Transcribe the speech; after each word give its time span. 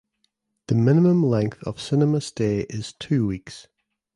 The 0.65 0.73
minimum 0.73 1.21
length 1.21 1.61
of 1.61 1.79
cinema 1.79 2.21
stay 2.21 2.61
is 2.61 2.93
two 2.93 3.27
weeks. 3.27 3.67